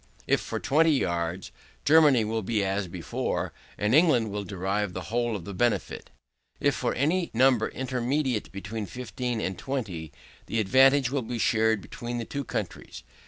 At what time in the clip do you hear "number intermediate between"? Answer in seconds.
7.35-8.87